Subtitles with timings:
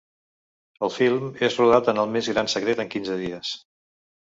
[0.87, 3.55] El film és rodat en el més gran secret en quinze dies.